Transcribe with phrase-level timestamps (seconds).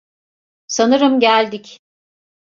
[0.67, 1.79] Sanırım geldik.